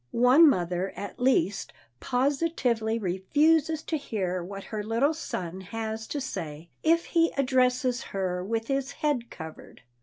[0.09, 6.69] One mother at least positively refuses to hear what her little son has to say
[6.81, 9.83] if he addresses her with his head covered.